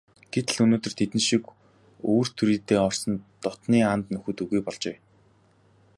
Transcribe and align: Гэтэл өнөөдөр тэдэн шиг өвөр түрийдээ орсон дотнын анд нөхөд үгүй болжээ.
Гэтэл 0.33 0.57
өнөөдөр 0.63 0.93
тэдэн 0.99 1.21
шиг 1.27 1.43
өвөр 2.09 2.27
түрийдээ 2.37 2.79
орсон 2.87 3.13
дотнын 3.43 3.87
анд 3.93 4.05
нөхөд 4.13 4.37
үгүй 4.43 4.61
болжээ. 4.63 4.95